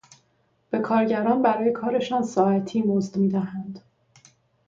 [0.69, 3.81] به کارگران برای کارشان ساعتی مزد میدهند.